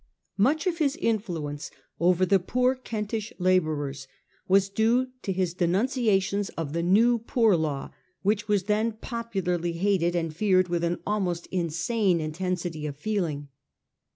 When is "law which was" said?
7.55-8.63